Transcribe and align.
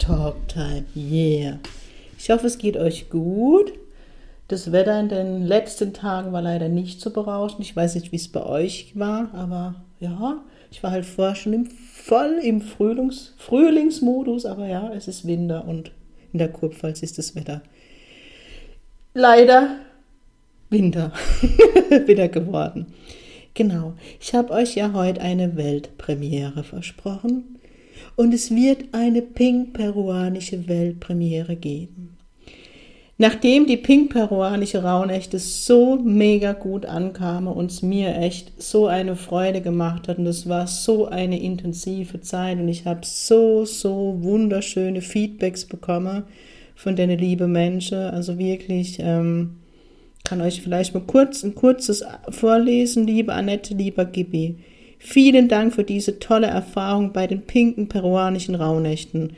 Talk 0.00 0.48
Time. 0.48 0.86
Yeah. 0.96 1.60
Ich 2.18 2.30
hoffe, 2.30 2.48
es 2.48 2.58
geht 2.58 2.76
euch 2.76 3.08
gut. 3.10 3.72
Das 4.48 4.72
Wetter 4.72 4.98
in 4.98 5.08
den 5.08 5.46
letzten 5.46 5.94
Tagen 5.94 6.32
war 6.32 6.42
leider 6.42 6.68
nicht 6.68 7.00
so 7.00 7.10
berauschend. 7.10 7.60
Ich 7.60 7.76
weiß 7.76 7.94
nicht, 7.94 8.10
wie 8.10 8.16
es 8.16 8.26
bei 8.26 8.42
euch 8.44 8.92
war, 8.96 9.32
aber 9.32 9.76
ja, 10.00 10.42
ich 10.72 10.82
war 10.82 10.90
halt 10.90 11.06
vorher 11.06 11.36
schon 11.36 11.52
im, 11.52 11.66
voll 11.66 12.40
im 12.42 12.60
Frühlings, 12.60 13.34
Frühlingsmodus, 13.38 14.44
aber 14.44 14.66
ja, 14.66 14.92
es 14.92 15.06
ist 15.06 15.24
Winter 15.24 15.68
und 15.68 15.92
in 16.32 16.40
der 16.40 16.48
Kurpfalz 16.48 17.02
ist 17.02 17.18
das 17.18 17.36
Wetter 17.36 17.62
leider 19.14 19.76
Winter 20.68 21.12
wieder 22.06 22.28
geworden. 22.28 22.86
Genau, 23.54 23.94
ich 24.20 24.34
habe 24.34 24.52
euch 24.52 24.76
ja 24.76 24.92
heute 24.92 25.20
eine 25.20 25.56
Weltpremiere 25.56 26.62
versprochen 26.62 27.59
und 28.20 28.34
es 28.34 28.54
wird 28.54 28.92
eine 28.92 29.22
pink-peruanische 29.22 30.68
Weltpremiere 30.68 31.56
geben. 31.56 32.18
Nachdem 33.16 33.66
die 33.66 33.78
pink-peruanische 33.78 34.82
Rauhnächte 34.82 35.38
so 35.38 35.96
mega 35.96 36.52
gut 36.52 36.84
ankamen 36.84 37.50
und 37.50 37.70
es 37.70 37.80
mir 37.80 38.14
echt 38.18 38.60
so 38.60 38.88
eine 38.88 39.16
Freude 39.16 39.62
gemacht 39.62 40.06
hat 40.06 40.18
und 40.18 40.26
es 40.26 40.46
war 40.46 40.66
so 40.66 41.06
eine 41.06 41.40
intensive 41.40 42.20
Zeit 42.20 42.58
und 42.58 42.68
ich 42.68 42.84
habe 42.84 43.00
so, 43.04 43.64
so 43.64 44.18
wunderschöne 44.20 45.00
Feedbacks 45.00 45.64
bekommen 45.64 46.24
von 46.74 46.96
den 46.96 47.18
lieben 47.18 47.50
Menschen, 47.52 47.96
also 47.96 48.38
wirklich... 48.38 48.98
Ähm, 49.00 49.56
kann 50.22 50.42
euch 50.42 50.60
vielleicht 50.60 50.92
mal 50.92 51.02
kurz 51.06 51.42
ein 51.42 51.54
kurzes 51.54 52.04
vorlesen, 52.28 53.06
liebe 53.06 53.32
Annette, 53.32 53.72
lieber 53.72 54.04
Gibi. 54.04 54.58
Vielen 55.02 55.48
Dank 55.48 55.74
für 55.74 55.82
diese 55.82 56.18
tolle 56.18 56.46
Erfahrung 56.46 57.12
bei 57.14 57.26
den 57.26 57.40
pinken 57.40 57.88
peruanischen 57.88 58.54
Rauhnächten. 58.54 59.32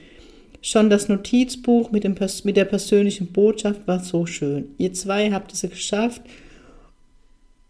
Schon 0.60 0.91
das 0.91 1.08
Notizbuch 1.08 1.92
mit, 1.92 2.02
dem, 2.02 2.16
mit 2.44 2.56
der 2.56 2.64
persönlichen 2.64 3.28
Botschaft 3.28 3.86
war 3.86 4.00
so 4.00 4.27
schön. 4.27 4.74
Ihr 4.77 4.92
zwei 4.92 5.30
habt 5.30 5.52
es 5.52 5.62
geschafft, 5.62 6.22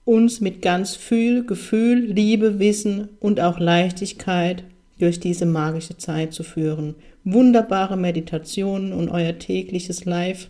uns 0.06 0.40
mit 0.40 0.62
ganz 0.62 0.96
viel 0.96 1.44
Gefühl, 1.44 1.98
Liebe, 1.98 2.58
Wissen 2.58 3.10
und 3.20 3.40
auch 3.40 3.60
Leichtigkeit 3.60 4.64
durch 4.98 5.20
diese 5.20 5.44
magische 5.44 5.98
Zeit 5.98 6.32
zu 6.32 6.44
führen. 6.44 6.94
Wunderbare 7.24 7.98
Meditationen 7.98 8.94
und 8.94 9.10
euer 9.10 9.38
tägliches 9.38 10.06
Live 10.06 10.48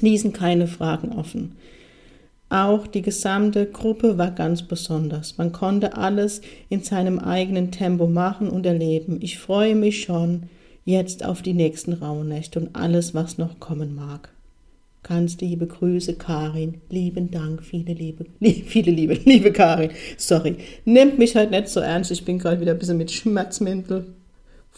ließen 0.00 0.32
keine 0.32 0.66
Fragen 0.66 1.12
offen. 1.12 1.52
Auch 2.50 2.86
die 2.86 3.02
gesamte 3.02 3.66
Gruppe 3.66 4.16
war 4.16 4.30
ganz 4.30 4.62
besonders. 4.62 5.36
Man 5.36 5.52
konnte 5.52 5.96
alles 5.96 6.40
in 6.70 6.82
seinem 6.82 7.18
eigenen 7.18 7.70
Tempo 7.70 8.06
machen 8.06 8.48
und 8.48 8.64
erleben. 8.64 9.18
Ich 9.20 9.38
freue 9.38 9.74
mich 9.74 10.02
schon 10.02 10.44
jetzt 10.84 11.24
auf 11.24 11.42
die 11.42 11.52
nächsten 11.52 11.92
Rauhnächte 11.92 12.60
und 12.60 12.74
alles, 12.74 13.14
was 13.14 13.36
noch 13.36 13.60
kommen 13.60 13.94
mag. 13.94 14.30
Ganz 15.02 15.38
liebe 15.40 15.66
Grüße, 15.66 16.14
Karin. 16.14 16.80
Lieben 16.88 17.30
Dank, 17.30 17.62
viele 17.62 17.92
Liebe, 17.92 18.24
li 18.40 18.64
viele 18.66 18.92
Liebe, 18.92 19.14
liebe 19.24 19.52
Karin. 19.52 19.90
Sorry, 20.16 20.56
nehmt 20.86 21.18
mich 21.18 21.36
halt 21.36 21.50
nicht 21.50 21.68
so 21.68 21.80
ernst. 21.80 22.10
Ich 22.10 22.24
bin 22.24 22.38
gerade 22.38 22.60
wieder 22.60 22.72
ein 22.72 22.78
bisschen 22.78 22.96
mit 22.96 23.10
Schmerzmittel 23.10 24.06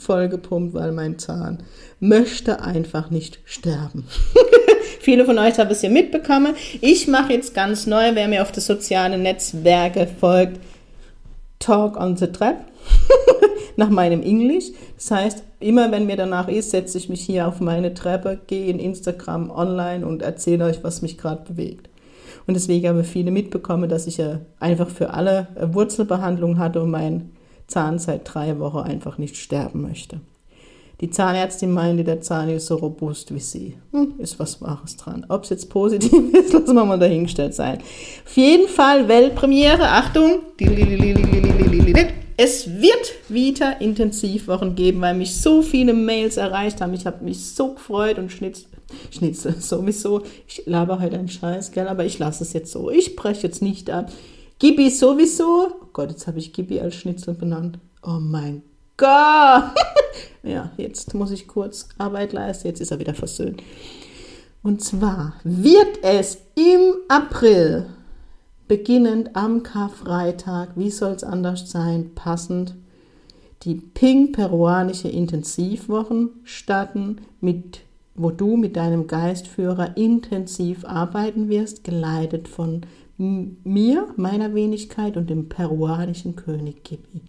vollgepumpt, 0.00 0.74
weil 0.74 0.92
mein 0.92 1.18
Zahn 1.18 1.58
möchte 2.00 2.62
einfach 2.62 3.10
nicht 3.10 3.38
sterben. 3.44 4.04
Viele 5.00 5.24
von 5.24 5.38
euch 5.38 5.58
haben 5.58 5.70
es 5.70 5.82
ja 5.82 5.90
mitbekommen. 5.90 6.54
Ich 6.80 7.08
mache 7.08 7.32
jetzt 7.32 7.54
ganz 7.54 7.86
neu, 7.86 8.14
wer 8.14 8.28
mir 8.28 8.42
auf 8.42 8.52
die 8.52 8.60
sozialen 8.60 9.22
Netzwerke 9.22 10.06
folgt, 10.06 10.60
Talk 11.58 11.98
on 11.98 12.16
the 12.16 12.26
Trap 12.26 12.64
nach 13.76 13.90
meinem 13.90 14.22
Englisch. 14.22 14.66
Das 14.96 15.10
heißt, 15.10 15.44
immer 15.60 15.90
wenn 15.92 16.06
mir 16.06 16.16
danach 16.16 16.48
ist, 16.48 16.70
setze 16.70 16.98
ich 16.98 17.08
mich 17.08 17.20
hier 17.20 17.46
auf 17.46 17.60
meine 17.60 17.94
Treppe, 17.94 18.40
gehe 18.46 18.66
in 18.66 18.78
Instagram 18.78 19.50
online 19.50 20.06
und 20.06 20.22
erzähle 20.22 20.64
euch, 20.64 20.82
was 20.82 21.02
mich 21.02 21.18
gerade 21.18 21.44
bewegt. 21.44 21.88
Und 22.46 22.54
deswegen 22.54 22.88
haben 22.88 23.04
viele 23.04 23.30
mitbekommen, 23.30 23.88
dass 23.88 24.06
ich 24.06 24.16
ja 24.16 24.40
einfach 24.58 24.88
für 24.88 25.12
alle 25.12 25.48
Wurzelbehandlung 25.60 26.58
hatte 26.58 26.82
und 26.82 26.90
mein 26.90 27.30
Zahn 27.70 27.98
seit 27.98 28.22
drei 28.24 28.58
Wochen 28.58 28.78
einfach 28.78 29.16
nicht 29.16 29.36
sterben 29.36 29.82
möchte. 29.82 30.20
Die 31.00 31.08
Zahnärztin 31.08 31.72
meinte, 31.72 32.04
der 32.04 32.20
Zahn 32.20 32.50
ist 32.50 32.66
so 32.66 32.76
robust 32.76 33.34
wie 33.34 33.40
sie. 33.40 33.78
Hm, 33.92 34.14
ist 34.18 34.38
was 34.38 34.60
Wahres 34.60 34.98
dran. 34.98 35.24
Ob 35.30 35.44
es 35.44 35.50
jetzt 35.50 35.70
positiv 35.70 36.12
ist, 36.34 36.52
lassen 36.52 36.74
wir 36.74 36.84
mal 36.84 36.98
dahingestellt 36.98 37.54
sein. 37.54 37.78
Auf 38.26 38.36
jeden 38.36 38.68
Fall 38.68 39.08
Weltpremiere. 39.08 39.88
Achtung. 39.88 40.40
Es 42.36 42.66
wird 42.80 43.12
wieder 43.28 43.80
Intensivwochen 43.80 44.74
geben, 44.74 45.00
weil 45.00 45.14
mich 45.14 45.36
so 45.36 45.62
viele 45.62 45.94
Mails 45.94 46.36
erreicht 46.36 46.82
haben. 46.82 46.92
Ich 46.92 47.06
habe 47.06 47.24
mich 47.24 47.46
so 47.46 47.74
gefreut 47.74 48.18
und 48.18 48.30
schnitz, 48.30 48.64
schnitzel 49.10 49.54
sowieso. 49.58 50.22
Ich 50.46 50.64
laber 50.66 51.00
heute 51.00 51.18
einen 51.18 51.28
Scheiß, 51.28 51.72
gell, 51.72 51.88
aber 51.88 52.04
ich 52.04 52.18
lasse 52.18 52.44
es 52.44 52.52
jetzt 52.52 52.72
so. 52.72 52.90
Ich 52.90 53.16
breche 53.16 53.46
jetzt 53.46 53.62
nicht 53.62 53.88
ab. 53.90 54.10
Gibi 54.60 54.90
sowieso. 54.90 55.68
Oh 55.80 55.86
Gott, 55.94 56.10
jetzt 56.10 56.26
habe 56.26 56.38
ich 56.38 56.52
Gibi 56.52 56.80
als 56.80 56.94
Schnitzel 56.94 57.32
benannt. 57.32 57.78
Oh 58.02 58.18
mein 58.20 58.62
Gott. 58.98 59.72
ja, 60.42 60.70
jetzt 60.76 61.14
muss 61.14 61.30
ich 61.30 61.48
kurz 61.48 61.88
Arbeit 61.96 62.34
leisten. 62.34 62.68
Jetzt 62.68 62.80
ist 62.80 62.90
er 62.90 62.98
wieder 62.98 63.14
versöhnt. 63.14 63.62
Und 64.62 64.84
zwar 64.84 65.32
wird 65.44 66.02
es 66.02 66.42
im 66.56 66.94
April, 67.08 67.86
beginnend 68.68 69.34
am 69.34 69.62
Karfreitag, 69.62 70.72
wie 70.76 70.90
soll 70.90 71.12
es 71.12 71.24
anders 71.24 71.70
sein, 71.70 72.10
passend, 72.14 72.74
die 73.62 73.76
Ping-peruanische 73.76 75.08
Intensivwochen 75.08 76.30
starten, 76.44 77.22
mit, 77.40 77.80
wo 78.14 78.30
du 78.30 78.58
mit 78.58 78.76
deinem 78.76 79.06
Geistführer 79.06 79.96
intensiv 79.96 80.84
arbeiten 80.84 81.48
wirst, 81.48 81.82
geleitet 81.82 82.46
von 82.46 82.82
mir, 83.20 84.08
meiner 84.16 84.54
Wenigkeit 84.54 85.18
und 85.18 85.28
dem 85.28 85.48
peruanischen 85.48 86.36
König 86.36 86.84
Gibi. 86.84 87.20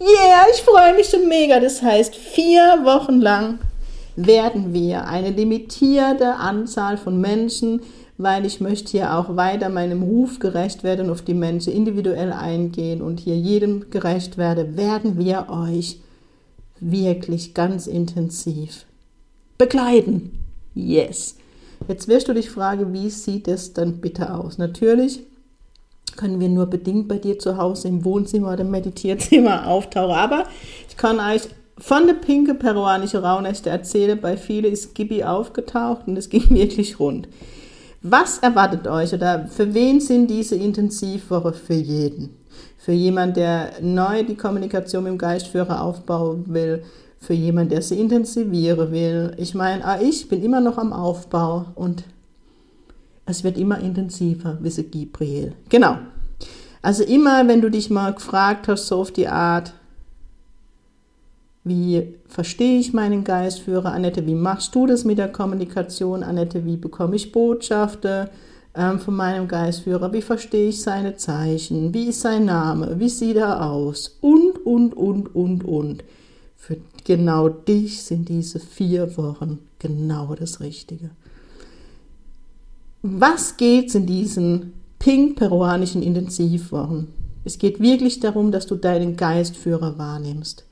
Yeah, 0.00 0.44
ich 0.52 0.62
freue 0.62 0.94
mich 0.94 1.06
schon 1.06 1.28
mega. 1.28 1.60
Das 1.60 1.82
heißt, 1.82 2.16
vier 2.16 2.80
Wochen 2.82 3.20
lang 3.20 3.60
werden 4.16 4.74
wir 4.74 5.06
eine 5.06 5.30
limitierte 5.30 6.34
Anzahl 6.34 6.96
von 6.96 7.20
Menschen, 7.20 7.80
weil 8.18 8.44
ich 8.44 8.60
möchte 8.60 8.90
hier 8.90 9.16
auch 9.16 9.36
weiter 9.36 9.68
meinem 9.68 10.02
Ruf 10.02 10.40
gerecht 10.40 10.82
werden, 10.82 11.10
auf 11.10 11.22
die 11.22 11.34
Menschen 11.34 11.72
individuell 11.72 12.32
eingehen 12.32 13.00
und 13.00 13.20
hier 13.20 13.36
jedem 13.36 13.90
gerecht 13.90 14.38
werde, 14.38 14.76
werden 14.76 15.16
wir 15.16 15.46
euch 15.48 16.00
wirklich 16.80 17.54
ganz 17.54 17.86
intensiv 17.86 18.84
begleiten. 19.58 20.44
Yes. 20.74 21.36
Jetzt 21.86 22.08
wirst 22.08 22.26
du 22.26 22.32
dich 22.32 22.50
fragen, 22.50 22.92
wie 22.92 23.10
sieht 23.10 23.46
es 23.46 23.74
dann 23.74 24.00
bitte 24.00 24.34
aus? 24.34 24.58
Natürlich 24.58 25.20
können 26.16 26.40
wir 26.40 26.48
nur 26.48 26.66
bedingt 26.66 27.08
bei 27.08 27.18
dir 27.18 27.38
zu 27.38 27.56
Hause 27.56 27.88
im 27.88 28.04
Wohnzimmer 28.04 28.52
oder 28.52 28.62
im 28.62 28.70
Meditierzimmer 28.70 29.66
auftauchen. 29.68 30.14
Aber 30.14 30.44
ich 30.88 30.96
kann 30.96 31.20
euch 31.20 31.42
von 31.78 32.06
der 32.06 32.14
pinke 32.14 32.54
peruanische 32.54 33.22
Rauhnächte 33.22 33.70
erzählen. 33.70 34.18
Bei 34.20 34.36
vielen 34.36 34.72
ist 34.72 34.94
Gibi 34.94 35.24
aufgetaucht 35.24 36.06
und 36.06 36.16
es 36.16 36.28
ging 36.30 36.48
wirklich 36.50 36.98
rund. 36.98 37.28
Was 38.02 38.38
erwartet 38.38 38.86
euch 38.86 39.12
oder 39.12 39.46
für 39.48 39.74
wen 39.74 40.00
sind 40.00 40.28
diese 40.30 40.54
Intensivwoche 40.54 41.52
für 41.52 41.74
jeden? 41.74 42.36
Für 42.78 42.92
jemand, 42.92 43.36
der 43.36 43.70
neu 43.80 44.22
die 44.22 44.36
Kommunikation 44.36 45.04
mit 45.04 45.12
dem 45.12 45.18
Geistführer 45.18 45.82
aufbauen 45.82 46.44
will, 46.46 46.84
für 47.18 47.34
jemand, 47.34 47.72
der 47.72 47.82
sie 47.82 47.98
intensivieren 47.98 48.92
will. 48.92 49.32
Ich 49.38 49.54
meine, 49.54 49.84
ah, 49.84 50.00
ich 50.00 50.28
bin 50.28 50.44
immer 50.44 50.60
noch 50.60 50.78
am 50.78 50.92
Aufbau 50.92 51.66
und 51.74 52.04
es 53.26 53.44
wird 53.44 53.58
immer 53.58 53.80
intensiver, 53.80 54.58
wisse 54.60 54.84
Gabriel. 54.84 55.52
Genau. 55.68 55.98
Also 56.80 57.02
immer, 57.02 57.46
wenn 57.48 57.60
du 57.60 57.70
dich 57.70 57.90
mal 57.90 58.14
gefragt 58.14 58.68
hast, 58.68 58.86
so 58.86 59.00
auf 59.00 59.10
die 59.10 59.26
Art, 59.26 59.72
wie 61.64 62.14
verstehe 62.28 62.78
ich 62.78 62.92
meinen 62.92 63.24
Geistführer, 63.24 63.92
Annette, 63.92 64.24
wie 64.24 64.36
machst 64.36 64.72
du 64.76 64.86
das 64.86 65.04
mit 65.04 65.18
der 65.18 65.28
Kommunikation, 65.28 66.22
Annette, 66.22 66.64
wie 66.64 66.76
bekomme 66.76 67.16
ich 67.16 67.32
Botschaften 67.32 68.28
ähm, 68.76 69.00
von 69.00 69.16
meinem 69.16 69.48
Geistführer, 69.48 70.12
wie 70.12 70.22
verstehe 70.22 70.68
ich 70.68 70.80
seine 70.80 71.16
Zeichen, 71.16 71.92
wie 71.92 72.10
ist 72.10 72.20
sein 72.20 72.44
Name, 72.44 73.00
wie 73.00 73.08
sieht 73.08 73.36
er 73.36 73.68
aus 73.68 74.16
und, 74.20 74.64
und, 74.64 74.96
und, 74.96 75.34
und, 75.34 75.64
und. 75.64 76.04
Für 76.56 76.76
genau 77.04 77.48
dich 77.48 78.02
sind 78.04 78.28
diese 78.28 78.60
vier 78.60 79.16
Wochen 79.16 79.58
genau 79.80 80.36
das 80.36 80.60
Richtige. 80.60 81.10
Was 83.02 83.56
geht's 83.56 83.94
in 83.94 84.06
diesen 84.06 84.72
pink-peruanischen 84.98 86.02
Intensivwochen? 86.02 87.08
Es 87.44 87.58
geht 87.58 87.80
wirklich 87.80 88.20
darum, 88.20 88.50
dass 88.50 88.66
du 88.66 88.74
deinen 88.74 89.16
Geistführer 89.16 89.98
wahrnimmst. 89.98 90.64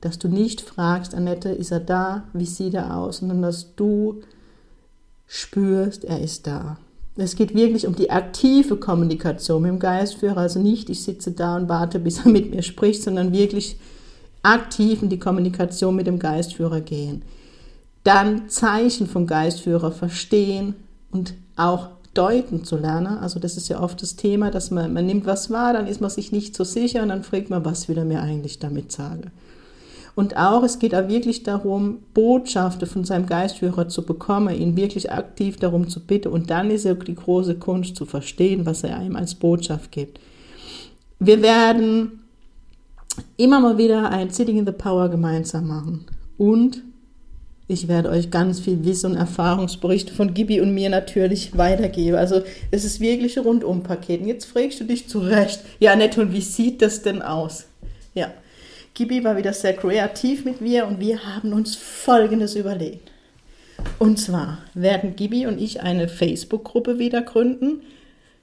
Dass 0.00 0.18
du 0.18 0.28
nicht 0.28 0.60
fragst, 0.60 1.14
Annette, 1.14 1.50
ist 1.50 1.70
er 1.70 1.80
da? 1.80 2.24
Wie 2.32 2.46
sieht 2.46 2.74
er 2.74 2.96
aus? 2.96 3.18
Sondern 3.18 3.42
dass 3.42 3.74
du 3.74 4.22
spürst, 5.26 6.04
er 6.04 6.20
ist 6.20 6.46
da. 6.46 6.78
Es 7.16 7.36
geht 7.36 7.54
wirklich 7.54 7.86
um 7.86 7.94
die 7.94 8.10
aktive 8.10 8.76
Kommunikation 8.76 9.62
mit 9.62 9.70
dem 9.70 9.78
Geistführer. 9.78 10.38
Also 10.38 10.60
nicht, 10.60 10.90
ich 10.90 11.02
sitze 11.02 11.32
da 11.32 11.56
und 11.56 11.68
warte, 11.68 11.98
bis 11.98 12.24
er 12.24 12.30
mit 12.30 12.54
mir 12.54 12.62
spricht, 12.62 13.02
sondern 13.02 13.32
wirklich 13.32 13.76
aktiv 14.42 15.02
in 15.02 15.08
die 15.08 15.18
Kommunikation 15.18 15.96
mit 15.96 16.06
dem 16.06 16.18
Geistführer 16.18 16.80
gehen. 16.80 17.22
Dann 18.02 18.48
Zeichen 18.48 19.06
vom 19.06 19.26
Geistführer 19.26 19.92
verstehen 19.92 20.74
und 21.14 21.34
auch 21.56 21.88
deuten 22.12 22.64
zu 22.64 22.76
lernen. 22.76 23.18
Also 23.18 23.40
das 23.40 23.56
ist 23.56 23.68
ja 23.68 23.80
oft 23.80 24.02
das 24.02 24.16
Thema, 24.16 24.50
dass 24.50 24.70
man, 24.70 24.92
man 24.92 25.06
nimmt 25.06 25.26
was 25.26 25.50
wahr, 25.50 25.72
dann 25.72 25.86
ist 25.86 26.00
man 26.00 26.10
sich 26.10 26.32
nicht 26.32 26.54
so 26.54 26.64
sicher 26.64 27.02
und 27.02 27.08
dann 27.08 27.22
fragt 27.22 27.50
man, 27.50 27.64
was 27.64 27.88
will 27.88 27.96
er 27.96 28.04
mir 28.04 28.20
eigentlich 28.20 28.58
damit 28.58 28.92
sagen. 28.92 29.30
Und 30.16 30.36
auch, 30.36 30.62
es 30.62 30.78
geht 30.78 30.94
auch 30.94 31.08
wirklich 31.08 31.42
darum, 31.42 31.98
Botschaften 32.14 32.86
von 32.86 33.04
seinem 33.04 33.26
Geistführer 33.26 33.88
zu 33.88 34.02
bekommen, 34.02 34.54
ihn 34.54 34.76
wirklich 34.76 35.10
aktiv 35.10 35.56
darum 35.56 35.88
zu 35.88 35.98
bitten. 35.98 36.28
Und 36.28 36.50
dann 36.50 36.70
ist 36.70 36.84
ja 36.84 36.94
die 36.94 37.16
große 37.16 37.56
Kunst 37.56 37.96
zu 37.96 38.06
verstehen, 38.06 38.64
was 38.64 38.84
er 38.84 38.96
einem 38.96 39.16
als 39.16 39.34
Botschaft 39.34 39.90
gibt. 39.90 40.20
Wir 41.18 41.42
werden 41.42 42.20
immer 43.36 43.58
mal 43.58 43.76
wieder 43.76 44.08
ein 44.10 44.30
Sitting 44.30 44.58
in 44.58 44.66
the 44.66 44.72
Power 44.72 45.08
gemeinsam 45.08 45.66
machen. 45.66 46.06
Und 46.38 46.82
ich 47.66 47.88
werde 47.88 48.10
euch 48.10 48.30
ganz 48.30 48.60
viel 48.60 48.84
Wissen 48.84 49.12
und 49.12 49.16
Erfahrungsberichte 49.16 50.12
von 50.12 50.34
Gibi 50.34 50.60
und 50.60 50.74
mir 50.74 50.90
natürlich 50.90 51.56
weitergeben. 51.56 52.16
Also 52.16 52.42
es 52.70 52.84
ist 52.84 53.00
wirklich 53.00 53.38
ein 53.38 53.44
Rundum-Paket. 53.44 54.20
Und 54.20 54.28
jetzt 54.28 54.44
fragst 54.44 54.80
du 54.80 54.84
dich 54.84 55.08
zurecht, 55.08 55.60
ja 55.78 55.96
nett, 55.96 56.18
und 56.18 56.32
wie 56.32 56.42
sieht 56.42 56.82
das 56.82 57.02
denn 57.02 57.22
aus? 57.22 57.66
Ja, 58.12 58.32
Gibi 58.92 59.24
war 59.24 59.36
wieder 59.36 59.54
sehr 59.54 59.72
kreativ 59.72 60.44
mit 60.44 60.60
mir 60.60 60.86
und 60.86 61.00
wir 61.00 61.24
haben 61.24 61.52
uns 61.52 61.74
Folgendes 61.74 62.54
überlegt. 62.54 63.10
Und 63.98 64.18
zwar 64.18 64.58
werden 64.74 65.16
Gibi 65.16 65.46
und 65.46 65.60
ich 65.60 65.80
eine 65.80 66.08
Facebook-Gruppe 66.08 66.98
wieder 66.98 67.22
gründen. 67.22 67.82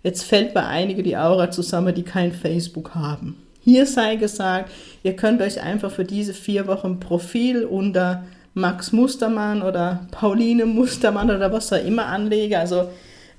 Jetzt 0.04 0.24
fällt 0.24 0.54
bei 0.54 0.66
einigen 0.66 1.04
die 1.04 1.16
Aura 1.16 1.52
zusammen, 1.52 1.94
die 1.94 2.04
kein 2.04 2.32
Facebook 2.32 2.96
haben. 2.96 3.38
Hier 3.64 3.86
sei 3.86 4.16
gesagt, 4.16 4.72
ihr 5.04 5.16
könnt 5.16 5.42
euch 5.42 5.62
einfach 5.62 5.92
für 5.92 6.06
diese 6.06 6.34
vier 6.34 6.66
Wochen 6.66 7.00
Profil 7.00 7.64
unter 7.64 8.26
Max 8.54 8.92
Mustermann 8.92 9.62
oder 9.62 10.08
Pauline 10.12 10.66
Mustermann 10.66 11.30
oder 11.30 11.52
was 11.52 11.72
auch 11.72 11.84
immer 11.84 12.08
anlegen. 12.08 12.56
Also 12.56 12.90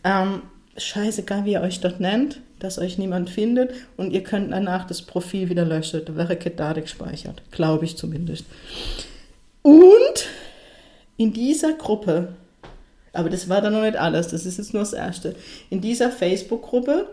ähm, 0.04 0.42
scheißegal, 0.76 1.44
wie 1.44 1.52
ihr 1.52 1.60
euch 1.60 1.80
dort 1.80 2.00
nennt, 2.00 2.40
dass 2.58 2.78
euch 2.78 2.98
niemand 2.98 3.28
findet 3.28 3.72
und 3.96 4.12
ihr 4.12 4.22
könnt 4.22 4.52
danach 4.52 4.86
das 4.86 5.02
Profil 5.02 5.48
wieder 5.50 5.64
löschen. 5.64 6.02
Da 6.04 6.16
wäre 6.16 6.36
keine 6.36 6.80
gespeichert, 6.80 7.42
glaube 7.50 7.84
ich 7.84 7.96
zumindest. 7.96 8.46
Und 9.62 10.26
in 11.16 11.32
dieser 11.32 11.74
Gruppe, 11.74 12.34
aber 13.12 13.28
das 13.28 13.48
war 13.48 13.60
dann 13.60 13.74
noch 13.74 13.82
nicht 13.82 13.96
alles, 13.96 14.28
das 14.28 14.46
ist 14.46 14.58
jetzt 14.58 14.72
nur 14.72 14.82
das 14.82 14.92
Erste, 14.92 15.34
in 15.70 15.80
dieser 15.80 16.10
Facebook-Gruppe 16.10 17.06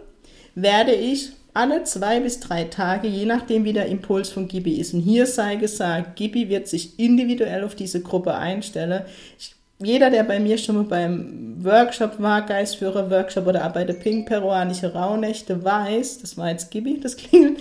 werde 0.56 0.94
ich 0.94 1.32
alle 1.60 1.84
zwei 1.84 2.22
bis 2.22 2.40
drei 2.40 2.64
Tage, 2.64 3.10
je 3.10 3.26
nachdem 3.26 3.66
wie 3.66 3.74
der 3.74 3.88
Impuls 3.88 4.30
von 4.30 4.48
Gibi 4.48 4.76
ist. 4.76 4.94
Und 4.94 5.02
hier 5.02 5.26
sei 5.26 5.58
gesagt, 5.58 6.16
Gibi 6.16 6.48
wird 6.48 6.70
sich 6.70 6.98
individuell 6.98 7.66
auf 7.66 7.76
diese 7.76 8.02
Gruppe 8.02 8.34
einstellen. 8.36 9.02
Ich 9.38 9.56
jeder, 9.82 10.10
der 10.10 10.24
bei 10.24 10.40
mir 10.40 10.58
schon 10.58 10.76
mal 10.76 10.84
beim 10.84 11.64
Workshop 11.64 12.20
war, 12.20 12.46
Geistführer-Workshop 12.46 13.48
oder 13.48 13.66
auch 13.66 13.72
bei 13.72 13.86
der 13.86 13.94
Pink 13.94 14.28
Peruanische 14.28 14.94
Rauhnächte, 14.94 15.64
weiß, 15.64 16.20
das 16.20 16.38
war 16.38 16.50
jetzt 16.50 16.70
Gibi, 16.70 17.00
das 17.00 17.16
klingelt, 17.16 17.60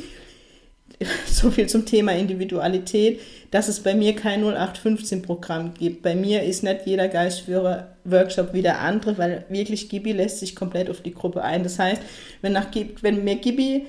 so 1.26 1.50
viel 1.50 1.68
zum 1.68 1.86
Thema 1.86 2.12
Individualität, 2.12 3.20
dass 3.50 3.68
es 3.68 3.80
bei 3.80 3.94
mir 3.94 4.14
kein 4.14 4.44
0815-Programm 4.44 5.74
gibt. 5.74 6.02
Bei 6.02 6.14
mir 6.14 6.42
ist 6.42 6.62
nicht 6.62 6.86
jeder 6.86 7.08
Geistführer-Workshop 7.08 8.52
wie 8.52 8.62
der 8.62 8.80
andere, 8.80 9.16
weil 9.16 9.44
wirklich 9.48 9.88
Gibi 9.88 10.12
lässt 10.12 10.40
sich 10.40 10.56
komplett 10.56 10.90
auf 10.90 11.00
die 11.00 11.14
Gruppe 11.14 11.42
ein. 11.42 11.62
Das 11.62 11.78
heißt, 11.78 12.02
wenn, 12.42 12.52
nach, 12.52 12.66
wenn 13.00 13.24
mir 13.24 13.36
Gibi 13.36 13.86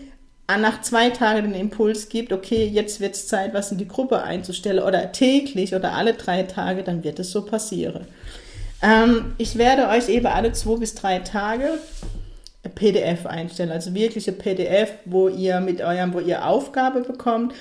nach 0.48 0.82
zwei 0.82 1.10
Tagen 1.10 1.52
den 1.52 1.62
Impuls 1.62 2.10
gibt, 2.10 2.32
okay, 2.32 2.66
jetzt 2.66 3.00
wird 3.00 3.16
es 3.16 3.28
Zeit, 3.28 3.54
was 3.54 3.72
in 3.72 3.78
die 3.78 3.88
Gruppe 3.88 4.24
einzustellen 4.24 4.84
oder 4.84 5.12
täglich 5.12 5.76
oder 5.76 5.94
alle 5.94 6.14
drei 6.14 6.44
Tage, 6.44 6.84
dann 6.84 7.04
wird 7.04 7.20
es 7.20 7.32
so 7.32 7.46
passieren. 7.46 8.08
Ähm, 8.82 9.34
ich 9.38 9.58
werde 9.58 9.90
euch 9.90 10.10
eben 10.10 10.26
alle 10.26 10.54
zwei 10.54 10.78
bis 10.78 10.96
drei 10.96 11.20
Tage 11.20 11.80
PDF 12.68 13.26
einstellen, 13.26 13.72
also 13.72 13.94
wirkliche 13.94 14.34
PDF, 14.34 14.92
wo 15.06 15.30
ihr 15.30 15.62
mit 15.62 15.82
eurem, 15.82 16.14
wo 16.14 16.20
ihr 16.20 16.46
Aufgabe 16.46 17.02
bekommt, 17.02 17.54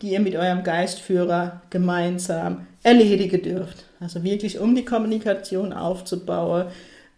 die 0.00 0.12
ihr 0.12 0.20
mit 0.20 0.34
eurem 0.34 0.64
Geistführer 0.64 1.62
gemeinsam 1.70 2.66
erledigen 2.82 3.42
dürft. 3.42 3.84
Also 4.00 4.24
wirklich, 4.24 4.58
um 4.58 4.74
die 4.74 4.84
Kommunikation 4.84 5.72
aufzubauen, 5.72 6.66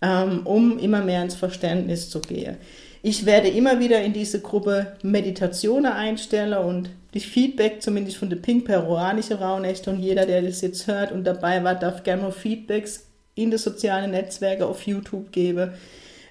ähm, 0.03 0.43
um 0.45 0.79
immer 0.79 1.03
mehr 1.03 1.23
ins 1.23 1.35
Verständnis 1.35 2.11
zu 2.11 2.21
gehen. 2.21 2.57
Ich 3.03 3.27
werde 3.27 3.49
immer 3.49 3.81
wieder 3.81 4.03
in 4.03 4.13
diese 4.13 4.41
Gruppe 4.41 4.95
Meditationen 5.03 5.93
einstellen 5.93 6.59
und 6.59 6.91
die 7.15 7.21
Feedback, 7.21 7.83
zumindest 7.83 8.17
von 8.17 8.29
der 8.29 8.37
Pink 8.37 8.65
Peruanische 8.67 9.39
Rauhnächte 9.39 9.91
und 9.91 10.01
jeder, 10.01 10.27
der 10.27 10.43
das 10.43 10.61
jetzt 10.61 10.87
hört 10.87 11.13
und 11.13 11.25
dabei 11.25 11.63
war, 11.65 11.75
darf 11.75 12.03
gerne 12.03 12.33
Feedbacks 12.33 13.07
in 13.35 13.51
die 13.51 13.59
sozialen 13.59 14.11
Netzwerke 14.11 14.67
auf 14.67 14.87
YouTube 14.87 15.33
geben. 15.33 15.73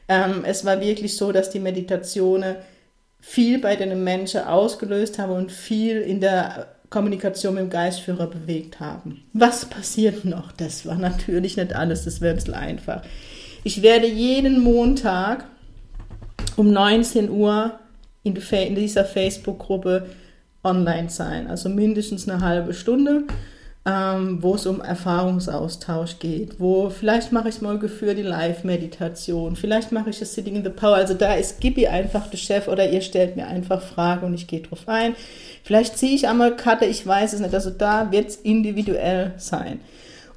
Ähm, 0.08 0.44
es 0.46 0.66
war 0.66 0.80
wirklich 0.82 1.16
so, 1.16 1.32
dass 1.32 1.50
die 1.50 1.60
Meditationen 1.60 2.56
viel 3.20 3.60
bei 3.60 3.76
den 3.76 4.04
Menschen 4.04 4.42
ausgelöst 4.42 5.18
haben 5.18 5.32
und 5.32 5.52
viel 5.52 6.02
in 6.02 6.20
der 6.20 6.68
Kommunikation 6.90 7.56
mit 7.56 7.64
dem 7.64 7.70
Geistführer 7.70 8.28
bewegt 8.28 8.80
haben. 8.80 9.24
Was 9.34 9.66
passiert 9.66 10.26
noch? 10.26 10.52
Das 10.52 10.86
war 10.86 10.96
natürlich 10.96 11.58
nicht 11.58 11.74
alles, 11.74 12.04
das 12.04 12.22
wäre 12.22 12.34
ein 12.34 12.36
bisschen 12.36 12.54
einfach. 12.54 13.02
Ich 13.64 13.82
werde 13.82 14.08
jeden 14.08 14.62
Montag 14.62 15.46
um 16.58 16.72
19 16.72 17.30
Uhr 17.30 17.80
in, 18.24 18.36
in 18.36 18.76
dieser 18.76 19.06
Facebook-Gruppe 19.06 20.08
online 20.64 21.10
sein. 21.10 21.48
Also 21.48 21.70
mindestens 21.70 22.28
eine 22.30 22.42
halbe 22.42 22.74
Stunde, 22.74 23.24
ähm, 23.86 24.42
wo 24.42 24.56
es 24.56 24.66
um 24.66 24.80
Erfahrungsaustausch 24.80 26.20
geht. 26.20 26.60
Wo 26.60 26.90
vielleicht 26.90 27.32
mache 27.32 27.50
ich 27.50 27.62
mal 27.62 27.78
geführt 27.78 28.18
die 28.18 28.24
Live-Meditation, 28.24 29.56
vielleicht 29.56 29.92
mache 29.92 30.10
ich 30.10 30.20
das 30.20 30.34
Sitting 30.34 30.56
in 30.56 30.64
the 30.64 30.70
Power. 30.70 30.96
Also 30.96 31.14
da 31.14 31.34
ist 31.34 31.60
Gibi 31.60 31.88
einfach 31.88 32.28
der 32.28 32.38
Chef 32.38 32.68
oder 32.68 32.90
ihr 32.90 33.02
stellt 33.02 33.36
mir 33.36 33.48
einfach 33.48 33.82
Fragen 33.82 34.28
und 34.28 34.34
ich 34.34 34.48
gehe 34.48 34.62
drauf 34.62 34.88
ein. 34.88 35.16
Vielleicht 35.64 35.98
ziehe 35.98 36.16
ich 36.16 36.28
einmal 36.28 36.56
Karte, 36.56 36.86
ich 36.86 37.06
weiß 37.06 37.34
es 37.34 37.42
nicht. 37.42 37.54
Also 37.54 37.72
da 37.72 38.12
wird 38.12 38.30
es 38.30 38.36
individuell 38.38 39.34
sein. 39.38 39.80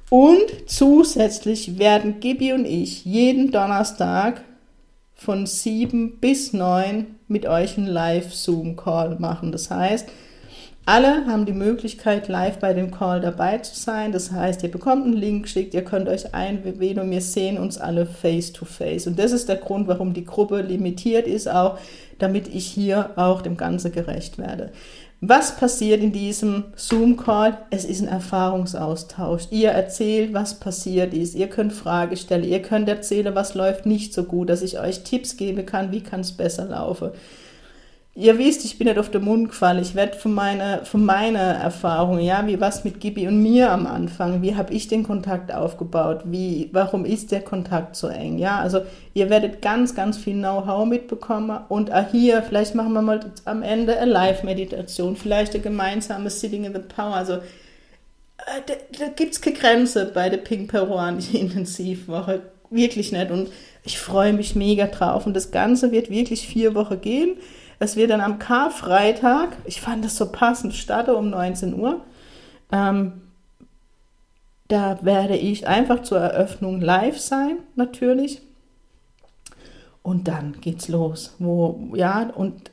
Und 0.09 0.45
zusätzlich 0.67 1.79
werden 1.79 2.19
Gibi 2.19 2.53
und 2.53 2.65
ich 2.65 3.05
jeden 3.05 3.51
Donnerstag 3.51 4.41
von 5.15 5.45
sieben 5.45 6.19
bis 6.19 6.53
neun 6.53 7.07
mit 7.27 7.45
euch 7.45 7.77
einen 7.77 7.87
Live-Zoom-Call 7.87 9.17
machen. 9.19 9.51
Das 9.51 9.69
heißt, 9.69 10.07
alle 10.87 11.25
haben 11.25 11.45
die 11.45 11.51
Möglichkeit, 11.51 12.29
live 12.29 12.59
bei 12.59 12.73
dem 12.73 12.91
Call 12.91 13.19
dabei 13.19 13.57
zu 13.57 13.75
sein. 13.75 14.13
Das 14.13 14.31
heißt, 14.31 14.63
ihr 14.63 14.71
bekommt 14.71 15.03
einen 15.03 15.17
Link 15.17 15.43
geschickt, 15.43 15.73
ihr 15.73 15.83
könnt 15.83 16.07
euch 16.07 16.33
einwählen 16.33 16.99
und 16.99 17.11
wir 17.11 17.19
sehen 17.19 17.57
uns 17.57 17.77
alle 17.77 18.05
face 18.05 18.53
to 18.53 18.63
face. 18.63 19.05
Und 19.05 19.19
das 19.19 19.33
ist 19.33 19.49
der 19.49 19.57
Grund, 19.57 19.89
warum 19.89 20.13
die 20.13 20.23
Gruppe 20.23 20.61
limitiert 20.61 21.27
ist, 21.27 21.49
auch 21.49 21.77
damit 22.19 22.47
ich 22.47 22.65
hier 22.65 23.09
auch 23.17 23.41
dem 23.41 23.57
Ganze 23.57 23.91
gerecht 23.91 24.37
werde. 24.37 24.71
Was 25.19 25.57
passiert 25.57 26.01
in 26.01 26.13
diesem 26.13 26.63
Zoom-Call? 26.77 27.57
Es 27.69 27.83
ist 27.83 28.01
ein 28.01 28.07
Erfahrungsaustausch. 28.07 29.47
Ihr 29.51 29.71
erzählt, 29.71 30.33
was 30.33 30.57
passiert 30.57 31.13
ist. 31.13 31.35
Ihr 31.35 31.47
könnt 31.47 31.73
Fragen 31.73 32.15
stellen. 32.15 32.45
Ihr 32.45 32.61
könnt 32.61 32.87
erzählen, 32.87 33.35
was 33.35 33.55
läuft 33.55 33.85
nicht 33.85 34.13
so 34.13 34.23
gut, 34.23 34.49
dass 34.49 34.61
ich 34.61 34.79
euch 34.79 35.03
Tipps 35.03 35.35
geben 35.35 35.65
kann, 35.65 35.91
wie 35.91 36.01
kann 36.01 36.21
es 36.21 36.31
besser 36.31 36.63
laufen. 36.63 37.09
Ihr 38.19 38.39
wisst, 38.39 38.65
ich 38.65 38.79
bin 38.79 38.87
nicht 38.87 38.97
auf 38.97 39.11
den 39.11 39.23
Mund 39.23 39.49
gefallen. 39.49 39.79
Ich 39.79 39.93
werde 39.93 40.17
von 40.17 40.33
meiner, 40.33 40.83
von 40.85 41.05
meiner 41.05 41.39
Erfahrung, 41.39 42.17
ja, 42.17 42.47
wie 42.47 42.59
was 42.59 42.83
mit 42.83 42.99
Gibi 42.99 43.27
und 43.27 43.43
mir 43.43 43.71
am 43.71 43.85
Anfang, 43.85 44.41
wie 44.41 44.55
habe 44.55 44.73
ich 44.73 44.87
den 44.87 45.03
Kontakt 45.03 45.53
aufgebaut, 45.53 46.21
wie, 46.25 46.69
warum 46.71 47.05
ist 47.05 47.31
der 47.31 47.41
Kontakt 47.41 47.95
so 47.95 48.07
eng, 48.07 48.39
ja, 48.39 48.59
also 48.59 48.81
ihr 49.13 49.29
werdet 49.29 49.61
ganz, 49.61 49.93
ganz 49.93 50.17
viel 50.17 50.33
Know-how 50.33 50.87
mitbekommen 50.87 51.59
und 51.69 51.93
auch 51.93 52.09
hier, 52.09 52.41
vielleicht 52.41 52.73
machen 52.73 52.93
wir 52.93 53.03
mal 53.03 53.19
am 53.45 53.61
Ende 53.61 53.99
eine 53.99 54.11
Live-Meditation, 54.11 55.15
vielleicht 55.15 55.53
ein 55.53 55.61
gemeinsames 55.61 56.39
Sitting 56.39 56.63
in 56.63 56.73
the 56.73 56.79
Power, 56.79 57.13
also 57.13 57.33
äh, 57.33 58.61
da, 58.65 58.73
da 58.97 59.07
gibt 59.09 59.33
es 59.33 59.41
keine 59.41 59.57
Grenze 59.57 60.11
bei 60.11 60.29
der 60.29 60.37
Pink 60.37 60.71
Peruanische 60.71 61.37
Intensivwoche, 61.37 62.41
wirklich 62.71 63.11
nicht. 63.11 63.31
Und 63.31 63.49
ich 63.83 63.99
freue 63.99 64.33
mich 64.33 64.55
mega 64.55 64.87
drauf. 64.87 65.25
Und 65.25 65.33
das 65.33 65.51
Ganze 65.51 65.91
wird 65.91 66.09
wirklich 66.09 66.47
vier 66.47 66.75
Wochen 66.75 66.99
gehen, 66.99 67.37
dass 67.79 67.95
wir 67.95 68.07
dann 68.07 68.21
am 68.21 68.39
Karfreitag, 68.39 69.57
ich 69.65 69.81
fand 69.81 70.03
das 70.05 70.15
so 70.17 70.31
passend, 70.31 70.73
starte 70.73 71.15
um 71.15 71.29
19 71.29 71.73
Uhr. 71.79 72.01
Ähm, 72.71 73.21
Da 74.69 74.99
werde 75.01 75.37
ich 75.37 75.65
einfach 75.67 76.01
zur 76.03 76.19
Eröffnung 76.19 76.81
live 76.81 77.17
sein, 77.19 77.59
natürlich. 77.75 78.41
Und 80.03 80.27
dann 80.27 80.57
geht's 80.59 80.89
los. 80.89 81.35
Wo, 81.39 81.91
ja, 81.95 82.29
und 82.35 82.71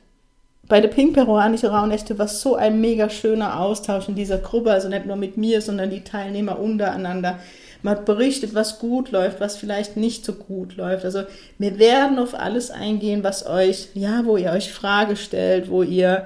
bei 0.67 0.81
der 0.81 0.89
Pink 0.89 1.13
Peruanische 1.13 1.69
Rauhnächte 1.71 2.17
war 2.17 2.27
so 2.27 2.55
ein 2.55 2.81
mega 2.81 3.09
schöner 3.09 3.59
Austausch 3.61 4.09
in 4.09 4.15
dieser 4.15 4.39
Gruppe, 4.39 4.71
also 4.71 4.89
nicht 4.89 5.05
nur 5.05 5.15
mit 5.15 5.37
mir, 5.37 5.61
sondern 5.61 5.89
die 5.89 6.03
Teilnehmer 6.03 6.59
untereinander. 6.59 7.39
Man 7.83 8.05
berichtet, 8.05 8.55
was 8.55 8.79
gut 8.79 9.11
läuft, 9.11 9.39
was 9.39 9.57
vielleicht 9.57 9.97
nicht 9.97 10.25
so 10.25 10.33
gut 10.33 10.75
läuft. 10.75 11.05
Also 11.05 11.23
wir 11.57 11.77
werden 11.79 12.19
auf 12.19 12.33
alles 12.33 12.71
eingehen, 12.71 13.23
was 13.23 13.45
euch, 13.45 13.89
ja, 13.93 14.25
wo 14.25 14.37
ihr 14.37 14.51
euch 14.51 14.71
Frage 14.71 15.15
stellt, 15.15 15.69
wo 15.69 15.83
ihr, 15.83 16.25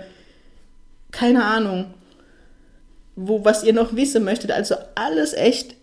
keine 1.12 1.46
Ahnung, 1.46 1.86
wo, 3.16 3.44
was 3.44 3.64
ihr 3.64 3.74
noch 3.74 3.96
wissen 3.96 4.24
möchtet. 4.24 4.52
Also 4.52 4.76
alles 4.96 5.34
echt, 5.34 5.76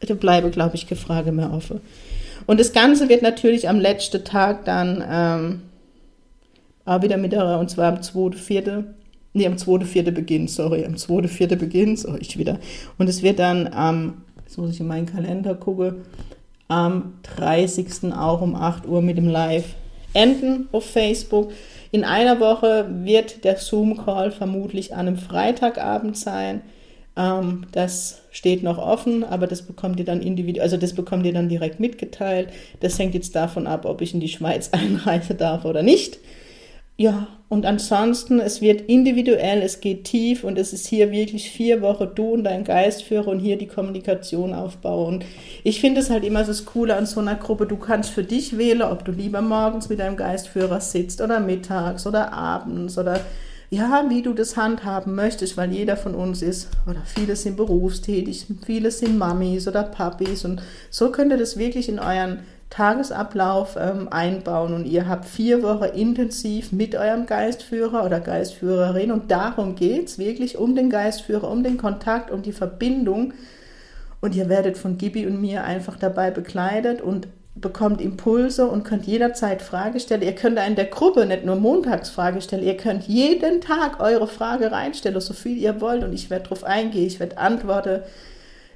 da 0.00 0.14
bleibe, 0.14 0.50
glaube 0.50 0.76
ich, 0.76 0.86
Frage 0.86 1.32
mehr 1.32 1.52
offen. 1.52 1.80
Und 2.46 2.58
das 2.58 2.72
Ganze 2.72 3.08
wird 3.08 3.22
natürlich 3.22 3.68
am 3.68 3.78
letzten 3.78 4.24
Tag 4.24 4.64
dann 4.64 5.04
ähm, 5.08 5.62
auch 6.84 7.02
wieder 7.02 7.16
mit 7.16 7.32
der, 7.32 7.58
und 7.58 7.70
zwar 7.70 7.92
am 7.92 8.00
2.4., 8.00 8.84
nee, 9.32 9.46
am 9.46 9.54
2.4. 9.54 10.10
beginnt, 10.10 10.50
sorry, 10.50 10.84
am 10.84 10.94
2.4. 10.94 11.54
beginnt, 11.56 12.00
so 12.00 12.16
ich 12.18 12.38
wieder. 12.38 12.58
Und 12.98 13.08
es 13.08 13.22
wird 13.22 13.38
dann 13.38 13.68
am, 13.68 14.24
jetzt 14.50 14.58
muss 14.58 14.74
ich 14.74 14.80
in 14.80 14.88
meinen 14.88 15.06
Kalender 15.06 15.54
gucken, 15.54 16.02
am 16.66 17.14
30. 17.36 18.12
auch 18.12 18.40
um 18.40 18.56
8 18.56 18.84
Uhr 18.84 19.00
mit 19.00 19.16
dem 19.16 19.28
Live 19.28 19.76
enden 20.12 20.68
auf 20.72 20.84
Facebook. 20.84 21.52
In 21.92 22.02
einer 22.02 22.40
Woche 22.40 22.88
wird 23.04 23.44
der 23.44 23.58
Zoom-Call 23.58 24.32
vermutlich 24.32 24.92
an 24.92 25.06
einem 25.06 25.18
Freitagabend 25.18 26.16
sein. 26.16 26.62
Ähm, 27.16 27.66
das 27.70 28.22
steht 28.32 28.64
noch 28.64 28.78
offen, 28.78 29.22
aber 29.22 29.46
das 29.46 29.62
bekommt 29.62 30.00
ihr 30.00 30.04
dann 30.04 30.20
individuell, 30.20 30.64
also 30.64 30.76
das 30.76 30.94
bekommt 30.94 31.24
ihr 31.26 31.32
dann 31.32 31.48
direkt 31.48 31.78
mitgeteilt. 31.78 32.48
Das 32.80 32.98
hängt 32.98 33.14
jetzt 33.14 33.36
davon 33.36 33.68
ab, 33.68 33.84
ob 33.84 34.00
ich 34.00 34.14
in 34.14 34.20
die 34.20 34.28
Schweiz 34.28 34.70
einreisen 34.72 35.36
darf 35.36 35.64
oder 35.64 35.84
nicht. 35.84 36.18
Ja, 37.00 37.28
und 37.48 37.64
ansonsten, 37.64 38.40
es 38.40 38.60
wird 38.60 38.82
individuell, 38.82 39.62
es 39.62 39.80
geht 39.80 40.04
tief 40.04 40.44
und 40.44 40.58
es 40.58 40.74
ist 40.74 40.86
hier 40.86 41.10
wirklich 41.10 41.50
vier 41.50 41.80
Wochen 41.80 42.10
du 42.14 42.34
und 42.34 42.44
dein 42.44 42.62
Geistführer 42.62 43.28
und 43.28 43.38
hier 43.38 43.56
die 43.56 43.68
Kommunikation 43.68 44.52
aufbauen. 44.52 45.24
ich 45.64 45.80
finde 45.80 46.02
es 46.02 46.10
halt 46.10 46.24
immer 46.24 46.44
das 46.44 46.66
Coole 46.66 46.94
an 46.94 47.06
so 47.06 47.20
einer 47.20 47.36
Gruppe, 47.36 47.64
du 47.64 47.78
kannst 47.78 48.10
für 48.10 48.22
dich 48.22 48.58
wählen, 48.58 48.82
ob 48.82 49.06
du 49.06 49.12
lieber 49.12 49.40
morgens 49.40 49.88
mit 49.88 49.98
deinem 49.98 50.18
Geistführer 50.18 50.82
sitzt 50.82 51.22
oder 51.22 51.40
mittags 51.40 52.06
oder 52.06 52.34
abends 52.34 52.98
oder 52.98 53.18
ja, 53.70 54.04
wie 54.10 54.20
du 54.20 54.34
das 54.34 54.58
handhaben 54.58 55.14
möchtest, 55.14 55.56
weil 55.56 55.72
jeder 55.72 55.96
von 55.96 56.14
uns 56.14 56.42
ist, 56.42 56.68
oder 56.86 57.00
viele 57.06 57.34
sind 57.34 57.56
berufstätig, 57.56 58.44
viele 58.66 58.90
sind 58.90 59.16
Mamis 59.16 59.66
oder 59.66 59.84
Papis 59.84 60.44
und 60.44 60.60
so 60.90 61.10
könnt 61.10 61.32
ihr 61.32 61.38
das 61.38 61.56
wirklich 61.56 61.88
in 61.88 61.98
euren 61.98 62.40
Tagesablauf 62.70 63.76
ähm, 63.78 64.08
einbauen 64.10 64.72
und 64.72 64.86
ihr 64.86 65.08
habt 65.08 65.24
vier 65.24 65.62
Wochen 65.62 65.84
intensiv 65.92 66.70
mit 66.70 66.94
eurem 66.94 67.26
Geistführer 67.26 68.04
oder 68.04 68.20
Geistführerin 68.20 69.10
und 69.10 69.30
darum 69.30 69.74
geht 69.74 70.06
es 70.06 70.18
wirklich 70.18 70.56
um 70.56 70.76
den 70.76 70.88
Geistführer, 70.88 71.50
um 71.50 71.64
den 71.64 71.76
Kontakt, 71.76 72.30
um 72.30 72.42
die 72.42 72.52
Verbindung. 72.52 73.34
Und 74.20 74.36
ihr 74.36 74.48
werdet 74.48 74.78
von 74.78 74.98
Gibi 74.98 75.26
und 75.26 75.40
mir 75.40 75.64
einfach 75.64 75.96
dabei 75.96 76.30
begleitet 76.30 77.00
und 77.00 77.26
bekommt 77.56 78.00
Impulse 78.00 78.66
und 78.68 78.84
könnt 78.84 79.06
jederzeit 79.06 79.62
Frage 79.62 79.98
stellen. 79.98 80.22
Ihr 80.22 80.34
könnt 80.34 80.58
in 80.58 80.76
der 80.76 80.84
Gruppe 80.84 81.26
nicht 81.26 81.44
nur 81.44 81.56
montags 81.56 82.10
Frage 82.10 82.40
stellen, 82.40 82.62
ihr 82.62 82.76
könnt 82.76 83.08
jeden 83.08 83.60
Tag 83.60 83.98
eure 84.00 84.28
Frage 84.28 84.70
reinstellen, 84.70 85.20
so 85.20 85.34
viel 85.34 85.56
ihr 85.56 85.80
wollt. 85.80 86.04
Und 86.04 86.12
ich 86.12 86.30
werde 86.30 86.44
darauf 86.44 86.62
eingehen, 86.62 87.06
ich 87.06 87.18
werde 87.18 87.38
antworten 87.38 88.02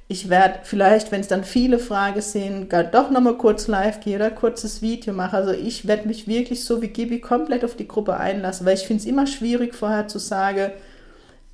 ich 0.07 0.29
werde 0.29 0.59
vielleicht, 0.63 1.11
wenn 1.11 1.21
es 1.21 1.27
dann 1.27 1.43
viele 1.43 1.79
Fragen 1.79 2.21
sind, 2.21 2.69
gar 2.69 2.83
doch 2.83 3.09
nochmal 3.09 3.37
kurz 3.37 3.67
live 3.67 4.01
gehen 4.01 4.17
oder 4.17 4.29
kurzes 4.29 4.81
Video 4.81 5.13
machen. 5.13 5.35
Also 5.35 5.51
ich 5.51 5.87
werde 5.87 6.07
mich 6.07 6.27
wirklich 6.27 6.63
so 6.63 6.81
wie 6.81 6.89
Gibi 6.89 7.19
komplett 7.19 7.65
auf 7.65 7.75
die 7.75 7.87
Gruppe 7.87 8.17
einlassen, 8.17 8.65
weil 8.65 8.75
ich 8.75 8.85
finde 8.85 9.01
es 9.01 9.07
immer 9.07 9.25
schwierig 9.25 9.73
vorher 9.73 10.07
zu 10.07 10.19
sagen, 10.19 10.71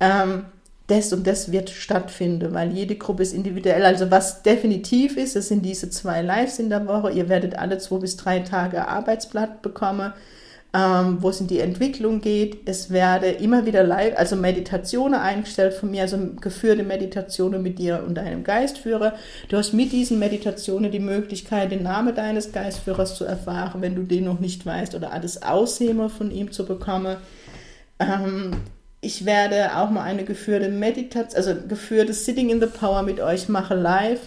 ähm, 0.00 0.44
das 0.88 1.12
und 1.14 1.26
das 1.26 1.50
wird 1.50 1.70
stattfinden, 1.70 2.52
weil 2.52 2.72
jede 2.72 2.96
Gruppe 2.96 3.22
ist 3.22 3.32
individuell. 3.32 3.84
Also 3.86 4.10
was 4.10 4.42
definitiv 4.42 5.16
ist, 5.16 5.34
es 5.34 5.48
sind 5.48 5.64
diese 5.64 5.88
zwei 5.88 6.20
Lives 6.20 6.58
in 6.58 6.68
der 6.68 6.86
Woche. 6.86 7.10
Ihr 7.10 7.30
werdet 7.30 7.56
alle 7.58 7.78
zwei 7.78 7.98
bis 7.98 8.16
drei 8.18 8.40
Tage 8.40 8.86
Arbeitsblatt 8.86 9.62
bekommen 9.62 10.12
ähm, 10.74 11.18
wo 11.20 11.28
es 11.28 11.40
in 11.40 11.48
die 11.48 11.60
Entwicklung 11.60 12.20
geht. 12.20 12.66
Es 12.66 12.90
werde 12.90 13.28
immer 13.28 13.66
wieder 13.66 13.82
live, 13.82 14.16
also 14.16 14.36
Meditationen 14.36 15.20
eingestellt 15.20 15.74
von 15.74 15.90
mir, 15.90 16.02
also 16.02 16.18
geführte 16.40 16.82
Meditationen 16.82 17.62
mit 17.62 17.78
dir 17.78 18.02
und 18.06 18.14
deinem 18.14 18.42
Geistführer. 18.42 19.14
Du 19.48 19.58
hast 19.58 19.74
mit 19.74 19.92
diesen 19.92 20.18
Meditationen 20.18 20.90
die 20.90 20.98
Möglichkeit, 20.98 21.72
den 21.72 21.82
Namen 21.82 22.14
deines 22.14 22.52
Geistführers 22.52 23.16
zu 23.16 23.24
erfahren, 23.24 23.82
wenn 23.82 23.94
du 23.94 24.02
den 24.02 24.24
noch 24.24 24.40
nicht 24.40 24.64
weißt, 24.64 24.94
oder 24.94 25.12
alles 25.12 25.42
Ausheme 25.42 26.08
von 26.08 26.30
ihm 26.30 26.52
zu 26.52 26.64
bekommen. 26.64 27.18
Ähm, 27.98 28.52
ich 29.02 29.26
werde 29.26 29.76
auch 29.76 29.90
mal 29.90 30.04
eine 30.04 30.24
geführte 30.24 30.70
Meditation, 30.70 31.36
also 31.36 31.54
geführte 31.68 32.14
Sitting 32.14 32.48
in 32.48 32.60
the 32.60 32.66
Power 32.66 33.02
mit 33.02 33.20
euch 33.20 33.48
machen 33.48 33.82
live. 33.82 34.20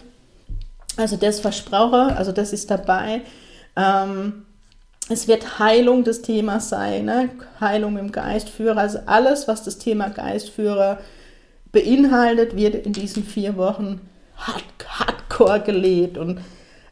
Also 0.98 1.18
das 1.18 1.40
versproche, 1.40 2.16
also 2.16 2.32
das 2.32 2.54
ist 2.54 2.70
dabei. 2.70 3.22
Ähm, 3.76 4.45
es 5.10 5.28
wird 5.28 5.60
Heilung 5.60 6.04
des 6.04 6.22
Themas 6.22 6.70
sein, 6.70 7.06
ne? 7.06 7.30
Heilung 7.60 7.98
im 7.98 8.12
Geistführer. 8.12 8.78
Also 8.78 9.00
alles, 9.06 9.48
was 9.48 9.64
das 9.64 9.78
Thema 9.78 10.10
Geistführer 10.10 10.98
beinhaltet, 11.72 12.56
wird 12.56 12.86
in 12.86 12.94
diesen 12.94 13.24
vier 13.24 13.56
Wochen 13.58 14.02
hard, 14.38 14.64
hardcore 14.88 15.62
gelebt. 15.62 16.18
Und 16.18 16.40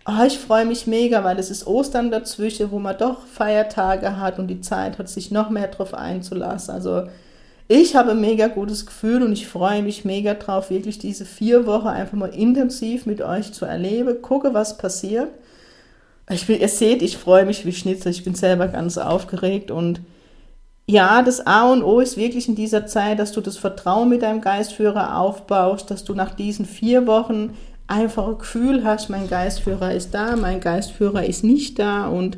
oh, 0.06 0.24
ich 0.28 0.38
freue 0.38 0.66
mich 0.66 0.86
mega, 0.86 1.24
weil 1.24 1.40
es 1.40 1.50
ist 1.50 1.66
Ostern 1.66 2.12
dazwischen, 2.12 2.70
wo 2.72 2.80
man 2.80 2.98
doch 2.98 3.26
Feiertage 3.26 4.20
hat 4.20 4.38
und 4.38 4.48
die 4.48 4.62
Zeit 4.62 5.00
hat, 5.00 5.10
sich 5.10 5.32
noch 5.32 5.50
mehr 5.50 5.68
darauf 5.68 5.96
einzulassen. 5.96 6.76
Also 6.76 7.08
ich 7.68 7.96
habe 7.96 8.12
ein 8.12 8.22
mega 8.22 8.48
gutes 8.48 8.86
Gefühl 8.86 9.24
und 9.24 9.34
ich 9.34 9.48
freue 9.48 9.82
mich 9.82 10.06
mega 10.06 10.36
drauf, 10.36 10.70
wirklich 10.70 11.00
diese 11.00 11.26
vier 11.26 11.66
Wochen 11.66 11.88
einfach 11.88 12.18
mal 12.18 12.28
intensiv 12.28 13.08
mit 13.08 13.22
euch 13.22 13.54
zu 13.54 13.66
erleben. 13.66 14.22
Gucke, 14.22 14.54
was 14.54 14.78
passiert. 14.78 15.30
Ich 16.30 16.48
bin, 16.48 16.60
ihr 16.60 16.70
seht, 16.70 17.02
ich 17.02 17.18
freue 17.18 17.46
mich 17.46 17.66
wie 17.66 17.74
Schnitzel. 17.74 18.12
Ich 18.12 18.24
bin 18.24 18.36
selber 18.36 18.68
ganz 18.68 18.98
aufgeregt 18.98 19.72
und 19.72 20.02
ja, 20.86 21.22
das 21.22 21.46
A 21.48 21.72
und 21.72 21.82
O 21.84 22.00
ist 22.00 22.18
wirklich 22.18 22.50
in 22.50 22.56
dieser 22.56 22.86
Zeit, 22.86 23.20
dass 23.20 23.32
du 23.32 23.40
das 23.40 23.58
Vertrauen 23.58 24.10
mit 24.10 24.22
deinem 24.22 24.42
Geistführer 24.42 25.18
aufbaust, 25.18 25.90
dass 25.90 26.04
du 26.04 26.14
nach 26.14 26.36
diesen 26.36 26.66
vier 26.66 27.08
Wochen 27.08 27.54
einfach 27.88 28.28
ein 28.28 28.38
Gefühl 28.38 28.84
hast, 28.84 29.10
mein 29.10 29.30
Geistführer 29.30 29.94
ist 29.94 30.14
da, 30.14 30.36
mein 30.36 30.60
Geistführer 30.60 31.26
ist 31.26 31.44
nicht 31.44 31.80
da 31.80 32.08
und 32.08 32.38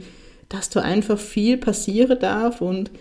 dass 0.50 0.70
du 0.70 0.80
einfach 0.80 1.18
viel 1.18 1.58
passieren 1.58 2.20
darf 2.20 2.62
und 2.62 2.92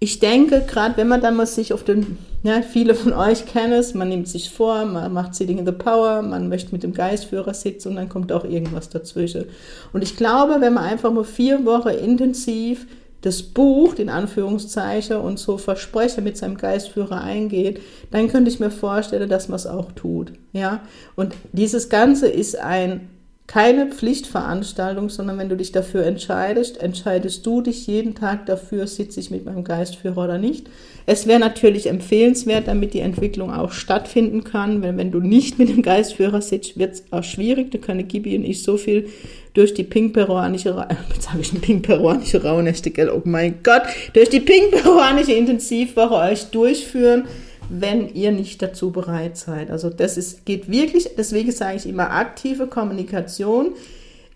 ich 0.00 0.20
denke, 0.20 0.62
gerade 0.66 0.96
wenn 0.96 1.08
man 1.08 1.20
dann 1.20 1.36
mal 1.36 1.46
sich 1.46 1.72
auf 1.72 1.84
den, 1.84 2.18
ja, 2.42 2.62
viele 2.62 2.94
von 2.94 3.12
euch 3.12 3.46
kennen 3.46 3.72
es, 3.72 3.94
man 3.94 4.08
nimmt 4.08 4.28
sich 4.28 4.50
vor, 4.50 4.84
man 4.84 5.12
macht 5.12 5.34
Sitting 5.34 5.58
in 5.58 5.66
the 5.66 5.72
Power, 5.72 6.22
man 6.22 6.48
möchte 6.48 6.72
mit 6.72 6.82
dem 6.82 6.92
Geistführer 6.92 7.54
sitzen 7.54 7.88
und 7.88 7.96
dann 7.96 8.08
kommt 8.08 8.32
auch 8.32 8.44
irgendwas 8.44 8.88
dazwischen. 8.88 9.46
Und 9.92 10.02
ich 10.02 10.16
glaube, 10.16 10.60
wenn 10.60 10.74
man 10.74 10.84
einfach 10.84 11.12
mal 11.12 11.24
vier 11.24 11.64
Wochen 11.64 11.88
intensiv 11.88 12.86
das 13.22 13.42
Buch, 13.42 13.94
in 13.94 14.10
Anführungszeichen, 14.10 15.16
und 15.16 15.38
so 15.38 15.56
Versprecher 15.56 16.20
mit 16.20 16.36
seinem 16.36 16.58
Geistführer 16.58 17.22
eingeht, 17.22 17.80
dann 18.10 18.28
könnte 18.28 18.50
ich 18.50 18.60
mir 18.60 18.70
vorstellen, 18.70 19.30
dass 19.30 19.48
man 19.48 19.56
es 19.56 19.66
auch 19.66 19.92
tut. 19.92 20.32
Ja? 20.52 20.82
Und 21.16 21.34
dieses 21.52 21.88
Ganze 21.88 22.28
ist 22.28 22.58
ein 22.58 23.08
keine 23.46 23.88
Pflichtveranstaltung, 23.88 25.10
sondern 25.10 25.38
wenn 25.38 25.50
du 25.50 25.56
dich 25.56 25.70
dafür 25.70 26.06
entscheidest, 26.06 26.80
entscheidest 26.80 27.44
du 27.44 27.60
dich 27.60 27.86
jeden 27.86 28.14
Tag 28.14 28.46
dafür, 28.46 28.86
sitze 28.86 29.20
ich 29.20 29.30
mit 29.30 29.44
meinem 29.44 29.64
Geistführer 29.64 30.24
oder 30.24 30.38
nicht. 30.38 30.68
Es 31.04 31.26
wäre 31.26 31.38
natürlich 31.38 31.86
empfehlenswert, 31.86 32.66
damit 32.68 32.94
die 32.94 33.00
Entwicklung 33.00 33.52
auch 33.52 33.72
stattfinden 33.72 34.44
kann, 34.44 34.82
weil 34.82 34.96
wenn 34.96 35.10
du 35.10 35.20
nicht 35.20 35.58
mit 35.58 35.68
dem 35.68 35.82
Geistführer 35.82 36.40
sitzt, 36.40 36.78
wird 36.78 36.94
es 36.94 37.04
auch 37.10 37.22
schwierig. 37.22 37.70
Da 37.70 37.78
können 37.78 38.08
Gibi 38.08 38.34
und 38.34 38.44
ich 38.44 38.62
so 38.62 38.78
viel 38.78 39.10
durch 39.52 39.74
die 39.74 39.84
pink-peruanische, 39.84 40.88
jetzt 41.14 41.30
habe 41.30 41.42
ich 41.42 41.50
eine 41.50 41.60
pink-peruanische 41.60 42.42
Rauhnächte, 42.42 42.90
gell, 42.90 43.10
oh 43.10 43.22
mein 43.24 43.56
Gott, 43.62 43.82
durch 44.14 44.30
die 44.30 44.40
pink-peruanische 44.40 45.32
Intensivwoche 45.32 46.14
euch 46.14 46.46
durchführen, 46.46 47.24
wenn 47.68 48.08
ihr 48.14 48.32
nicht 48.32 48.62
dazu 48.62 48.90
bereit 48.90 49.36
seid. 49.36 49.70
Also 49.70 49.90
das 49.90 50.16
ist, 50.16 50.44
geht 50.44 50.70
wirklich, 50.70 51.10
deswegen 51.16 51.52
sage 51.52 51.76
ich 51.76 51.86
immer 51.86 52.10
aktive 52.10 52.66
Kommunikation. 52.66 53.74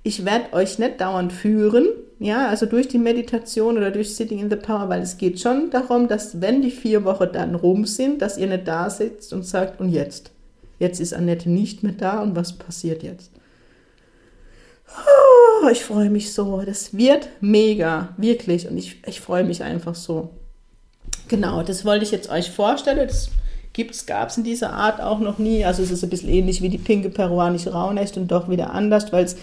Ich 0.02 0.24
werde 0.24 0.52
euch 0.52 0.78
nicht 0.78 1.00
dauernd 1.00 1.32
führen, 1.32 1.86
ja, 2.20 2.48
also 2.48 2.66
durch 2.66 2.88
die 2.88 2.98
Meditation 2.98 3.76
oder 3.76 3.90
durch 3.90 4.16
Sitting 4.16 4.40
in 4.40 4.50
the 4.50 4.56
Power, 4.56 4.88
weil 4.88 5.02
es 5.02 5.18
geht 5.18 5.40
schon 5.40 5.70
darum, 5.70 6.08
dass 6.08 6.40
wenn 6.40 6.62
die 6.62 6.70
vier 6.70 7.04
Wochen 7.04 7.28
dann 7.32 7.54
rum 7.54 7.84
sind, 7.84 8.22
dass 8.22 8.38
ihr 8.38 8.48
nicht 8.48 8.66
da 8.66 8.90
sitzt 8.90 9.32
und 9.32 9.46
sagt, 9.46 9.80
und 9.80 9.90
jetzt? 9.90 10.32
Jetzt 10.78 11.00
ist 11.00 11.14
Annette 11.14 11.50
nicht 11.50 11.82
mehr 11.82 11.92
da 11.92 12.20
und 12.22 12.36
was 12.36 12.58
passiert 12.58 13.02
jetzt? 13.02 13.30
Oh, 14.88 15.68
ich 15.68 15.84
freue 15.84 16.10
mich 16.10 16.32
so. 16.32 16.62
Das 16.64 16.96
wird 16.96 17.28
mega, 17.40 18.14
wirklich. 18.16 18.68
Und 18.68 18.78
ich, 18.78 19.02
ich 19.06 19.20
freue 19.20 19.44
mich 19.44 19.62
einfach 19.62 19.94
so. 19.94 20.30
Genau, 21.28 21.62
das 21.62 21.84
wollte 21.84 22.04
ich 22.04 22.10
jetzt 22.10 22.30
euch 22.30 22.50
vorstellen. 22.50 23.06
Das 23.06 23.30
gab 24.06 24.30
es 24.30 24.36
in 24.36 24.44
dieser 24.44 24.72
Art 24.72 25.00
auch 25.00 25.20
noch 25.20 25.38
nie. 25.38 25.64
Also 25.64 25.82
es 25.82 25.90
ist 25.90 26.02
ein 26.02 26.10
bisschen 26.10 26.30
ähnlich 26.30 26.62
wie 26.62 26.68
die 26.68 26.78
pinke 26.78 27.10
peruanische 27.10 27.72
Rauhnächte 27.72 28.18
und 28.18 28.32
doch 28.32 28.48
wieder 28.48 28.72
anders, 28.72 29.12
weil 29.12 29.24
es 29.24 29.36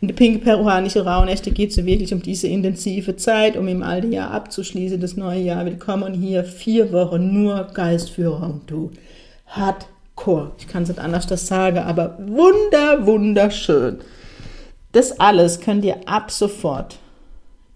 in 0.00 0.08
der 0.08 0.14
pinke 0.14 0.38
peruanische 0.38 1.04
Rauhnächte 1.04 1.50
geht 1.50 1.70
es 1.70 1.84
wirklich 1.84 2.12
um 2.14 2.22
diese 2.22 2.48
intensive 2.48 3.16
Zeit, 3.16 3.56
um 3.56 3.68
im 3.68 3.82
alten 3.82 4.12
Jahr 4.12 4.30
abzuschließen, 4.30 5.00
das 5.00 5.16
neue 5.16 5.40
Jahr 5.40 5.64
willkommen 5.64 6.14
hier 6.14 6.44
vier 6.44 6.92
Wochen 6.92 7.32
nur 7.42 7.64
Geistführung, 7.74 8.60
du. 8.66 8.90
Hardcore. 9.46 10.52
Ich 10.58 10.68
kann 10.68 10.84
es 10.84 10.88
nicht 10.88 11.00
anders 11.00 11.26
das 11.26 11.46
sagen, 11.46 11.78
aber 11.78 12.16
wunder, 12.18 13.06
wunderschön. 13.06 13.98
Das 14.92 15.18
alles 15.20 15.60
könnt 15.60 15.84
ihr 15.84 15.96
ab 16.06 16.30
sofort 16.30 16.98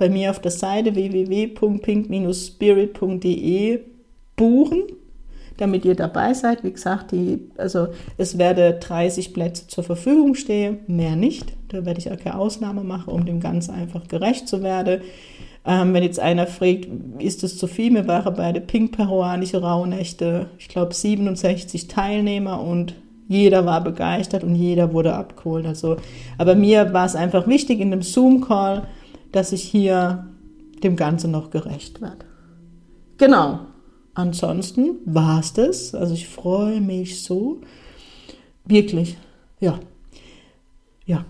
bei 0.03 0.11
mir 0.11 0.31
auf 0.31 0.41
der 0.41 0.51
Seite 0.51 0.97
www.pink-spirit.de 0.97 3.81
buchen, 4.35 4.83
damit 5.59 5.85
ihr 5.85 5.95
dabei 5.95 6.35
seid. 6.35 6.65
Wie 6.65 6.73
gesagt, 6.73 7.13
die, 7.13 7.39
also 7.57 7.87
es 8.19 8.37
werde 8.37 8.81
30 8.81 9.33
Plätze 9.33 9.69
zur 9.69 9.85
Verfügung 9.85 10.35
stehen, 10.35 10.81
mehr 10.89 11.15
nicht. 11.15 11.53
Da 11.69 11.87
werde 11.87 12.01
ich 12.01 12.11
auch 12.11 12.17
keine 12.17 12.37
Ausnahme 12.37 12.83
machen, 12.83 13.13
um 13.13 13.25
dem 13.25 13.39
Ganzen 13.39 13.75
einfach 13.75 14.09
gerecht 14.09 14.49
zu 14.49 14.65
werden. 14.65 15.03
Ähm, 15.65 15.95
wenn 15.95 16.03
jetzt 16.03 16.19
einer 16.19 16.49
fragt, 16.49 16.89
ist 17.21 17.45
das 17.45 17.57
zu 17.57 17.69
viel? 17.69 17.95
Wir 17.95 18.09
waren 18.09 18.35
bei 18.35 18.51
der 18.51 18.63
Pink-Peruanische 18.63 19.63
Rauhnächte, 19.63 20.49
ich 20.59 20.67
glaube 20.67 20.95
67 20.95 21.87
Teilnehmer 21.87 22.61
und 22.61 22.97
jeder 23.29 23.65
war 23.67 23.85
begeistert 23.85 24.43
und 24.43 24.57
jeder 24.57 24.93
wurde 24.93 25.15
abgeholt. 25.15 25.65
Also, 25.65 25.95
aber 26.39 26.57
mir 26.57 26.93
war 26.93 27.07
es 27.07 27.15
einfach 27.15 27.47
wichtig 27.47 27.79
in 27.79 27.93
dem 27.93 28.03
Zoom-Call, 28.03 28.83
dass 29.33 29.53
ich 29.53 29.62
hier 29.62 30.27
dem 30.83 30.97
Ganzen 30.97 31.31
noch 31.31 31.51
gerecht 31.51 32.01
werde. 32.01 32.25
Genau. 33.19 33.61
Ansonsten 34.15 34.97
war 35.05 35.41
es 35.41 35.53
das. 35.53 35.95
Also 35.95 36.15
ich 36.15 36.29
freue 36.29 36.81
mich 36.81 37.23
so. 37.23 37.61
Wirklich. 38.65 39.17
Ja. 39.61 39.79
Ja. 41.07 41.25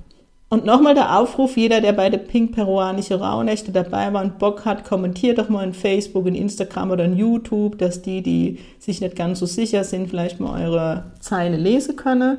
Und 0.48 0.66
nochmal 0.66 0.94
der 0.94 1.18
Aufruf, 1.18 1.56
jeder, 1.56 1.80
der 1.80 1.92
bei 1.92 2.10
der 2.10 2.18
Pink 2.18 2.52
Peruanische 2.52 3.18
Rauhnächte 3.18 3.72
dabei 3.72 4.12
war 4.12 4.22
und 4.22 4.38
Bock 4.38 4.66
hat, 4.66 4.84
kommentiert 4.84 5.38
doch 5.38 5.48
mal 5.48 5.64
in 5.64 5.72
Facebook, 5.72 6.26
in 6.26 6.34
Instagram 6.34 6.90
oder 6.90 7.06
in 7.06 7.16
YouTube, 7.16 7.78
dass 7.78 8.02
die, 8.02 8.22
die 8.22 8.58
sich 8.78 9.00
nicht 9.00 9.16
ganz 9.16 9.38
so 9.38 9.46
sicher 9.46 9.82
sind, 9.82 10.10
vielleicht 10.10 10.40
mal 10.40 10.62
eure 10.62 11.12
Zeile 11.20 11.56
lesen 11.56 11.96
können. 11.96 12.38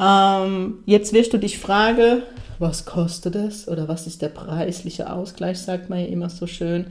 Ähm, 0.00 0.78
jetzt 0.84 1.12
wirst 1.12 1.32
du 1.32 1.38
dich 1.38 1.58
fragen, 1.58 2.22
was 2.58 2.84
kostet 2.84 3.34
es 3.34 3.68
oder 3.68 3.88
was 3.88 4.06
ist 4.06 4.22
der 4.22 4.28
preisliche 4.28 5.12
Ausgleich, 5.12 5.58
sagt 5.58 5.90
man 5.90 6.00
ja 6.00 6.06
immer 6.06 6.28
so 6.28 6.46
schön. 6.46 6.86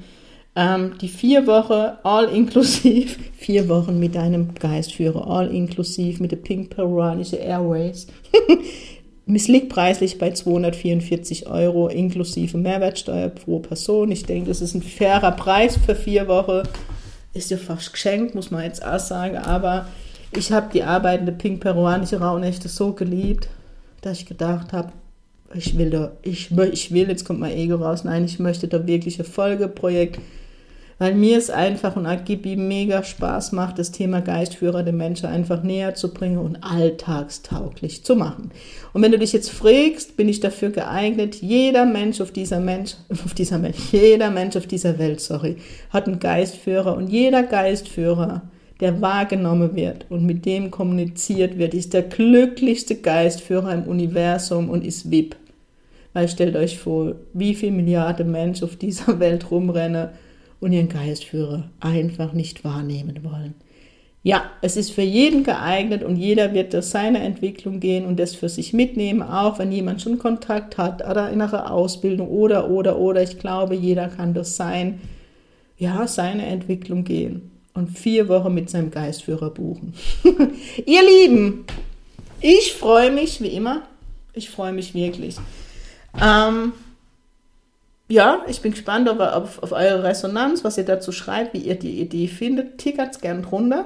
Ähm, 0.55 0.95
die 0.99 1.07
vier 1.07 1.45
Wochen 1.45 1.97
all 2.03 2.25
inklusiv, 2.25 3.19
vier 3.37 3.69
Wochen 3.69 3.99
mit 3.99 4.15
deinem 4.15 4.55
Geistführer, 4.55 5.29
all 5.29 5.53
inklusiv 5.53 6.19
mit 6.19 6.31
der 6.31 6.37
Pink 6.37 6.71
Peruanische 6.71 7.37
Airways. 7.37 8.07
Es 9.33 9.49
liegt 9.49 9.67
preislich 9.67 10.19
bei 10.19 10.31
244 10.31 11.47
Euro 11.47 11.89
inklusive 11.89 12.57
Mehrwertsteuer 12.57 13.27
pro 13.27 13.59
Person. 13.59 14.09
Ich 14.09 14.23
denke, 14.23 14.47
das 14.47 14.61
ist 14.61 14.73
ein 14.73 14.81
fairer 14.81 15.31
Preis 15.31 15.77
für 15.77 15.95
vier 15.95 16.29
Wochen. 16.29 16.63
Ist 17.33 17.51
ja 17.51 17.57
fast 17.57 17.91
geschenkt, 17.91 18.35
muss 18.35 18.51
man 18.51 18.63
jetzt 18.63 18.85
auch 18.85 18.99
sagen. 18.99 19.35
Aber 19.37 19.87
ich 20.31 20.53
habe 20.53 20.69
die 20.73 20.83
arbeitende 20.83 21.33
Pink 21.33 21.59
Peruanische 21.59 22.21
Rauhnächte 22.21 22.69
so 22.69 22.93
geliebt, 22.93 23.49
dass 23.99 24.19
ich 24.19 24.25
gedacht 24.25 24.71
habe, 24.71 24.93
ich 25.53 25.77
will 25.77 25.89
da, 25.89 26.11
ich, 26.21 26.51
ich 26.51 26.91
will, 26.91 27.07
jetzt 27.07 27.25
kommt 27.25 27.39
mein 27.39 27.55
Ego 27.55 27.75
raus, 27.75 28.03
nein, 28.03 28.25
ich 28.25 28.39
möchte 28.39 28.67
da 28.67 28.85
wirklich 28.85 29.19
ein 29.19 29.25
Folgeprojekt, 29.25 30.19
weil 30.99 31.13
mir 31.13 31.37
es 31.37 31.49
einfach 31.49 31.95
und 31.95 32.07
Agibi 32.07 32.55
mega 32.55 33.03
Spaß 33.03 33.51
macht, 33.51 33.77
das 33.77 33.91
Thema 33.91 34.21
Geistführer 34.21 34.81
der 34.81 34.93
Menschen 34.93 35.27
einfach 35.27 35.61
näher 35.61 35.93
zu 35.93 36.11
bringen 36.11 36.39
und 36.39 36.63
alltagstauglich 36.63 38.03
zu 38.03 38.15
machen. 38.15 38.51
Und 38.93 39.03
wenn 39.03 39.11
du 39.11 39.19
dich 39.19 39.31
jetzt 39.31 39.51
fragst, 39.51 40.17
bin 40.17 40.27
ich 40.27 40.39
dafür 40.39 40.71
geeignet, 40.71 41.35
jeder 41.35 41.85
Mensch 41.85 42.19
auf 42.19 42.31
dieser 42.31 42.59
Mensch, 42.59 42.95
auf 43.09 43.33
dieser 43.35 43.59
Mensch, 43.59 43.77
jeder 43.91 44.31
Mensch 44.31 44.55
auf 44.55 44.65
dieser 44.65 44.97
Welt, 44.97 45.21
sorry, 45.21 45.57
hat 45.91 46.07
einen 46.07 46.19
Geistführer. 46.19 46.97
Und 46.97 47.09
jeder 47.09 47.43
Geistführer 47.43 48.41
der 48.79 49.01
wahrgenommen 49.01 49.75
wird 49.75 50.05
und 50.09 50.25
mit 50.25 50.45
dem 50.45 50.69
kommuniziert 50.69 51.57
wird, 51.57 51.73
ist 51.73 51.93
der 51.93 52.03
glücklichste 52.03 52.95
Geistführer 52.95 53.73
im 53.73 53.83
Universum 53.83 54.69
und 54.69 54.85
ist 54.85 55.09
VIP. 55.09 55.35
Weil 56.13 56.29
stellt 56.29 56.55
euch 56.55 56.77
vor, 56.77 57.15
wie 57.33 57.55
viele 57.55 57.71
Milliarden 57.71 58.31
Menschen 58.31 58.65
auf 58.65 58.75
dieser 58.75 59.19
Welt 59.19 59.49
rumrennen 59.49 60.09
und 60.59 60.73
ihren 60.73 60.89
Geistführer 60.89 61.69
einfach 61.79 62.33
nicht 62.33 62.63
wahrnehmen 62.63 63.19
wollen. 63.23 63.55
Ja, 64.23 64.43
es 64.61 64.75
ist 64.75 64.91
für 64.91 65.03
jeden 65.03 65.43
geeignet 65.43 66.03
und 66.03 66.17
jeder 66.17 66.53
wird 66.53 66.73
durch 66.73 66.85
seine 66.85 67.19
Entwicklung 67.19 67.79
gehen 67.79 68.05
und 68.05 68.19
das 68.19 68.35
für 68.35 68.49
sich 68.49 68.73
mitnehmen, 68.73 69.21
auch 69.21 69.57
wenn 69.57 69.71
jemand 69.71 70.01
schon 70.01 70.19
Kontakt 70.19 70.77
hat 70.77 71.07
oder 71.07 71.29
innere 71.29 71.71
Ausbildung 71.71 72.27
oder, 72.27 72.69
oder, 72.69 72.99
oder. 72.99 73.23
Ich 73.23 73.39
glaube, 73.39 73.75
jeder 73.75 74.09
kann 74.09 74.33
durch 74.33 74.47
sein, 74.47 74.99
ja, 75.77 76.07
seine 76.07 76.45
Entwicklung 76.45 77.03
gehen 77.03 77.56
und 77.77 77.95
vier 77.95 78.27
Wochen 78.27 78.55
mit 78.55 78.71
seinem 78.71 78.89
Geistführer 78.89 79.51
buchen. 79.51 79.93
Ihr 80.85 81.01
Lieben, 81.03 81.65
ich 82.41 82.73
freue 82.73 83.11
mich 83.11 83.39
wie 83.39 83.49
immer. 83.49 83.83
Ich 84.33 84.49
freue 84.49 84.73
mich 84.73 84.95
wirklich. 84.95 85.37
Ähm, 86.19 86.73
ja, 88.07 88.41
ich 88.47 88.61
bin 88.61 88.71
gespannt 88.71 89.07
auf, 89.07 89.19
auf, 89.19 89.61
auf, 89.61 89.71
eure 89.73 90.03
Resonanz, 90.03 90.63
was 90.63 90.77
ihr 90.77 90.85
dazu 90.85 91.11
schreibt, 91.11 91.53
wie 91.53 91.59
ihr 91.59 91.77
die 91.77 92.01
Idee 92.01 92.27
findet. 92.27 92.79
Tickert 92.79 93.15
es 93.15 93.21
gern 93.21 93.43
drunter. 93.43 93.85